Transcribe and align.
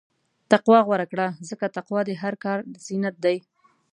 تقوی 0.51 0.79
غوره 0.87 1.05
کړه، 1.11 1.27
ځکه 1.49 1.65
تقوی 1.77 2.01
د 2.05 2.11
هر 2.21 2.33
کار 2.43 2.57
زینت 2.85 3.15
دی. 3.25 3.37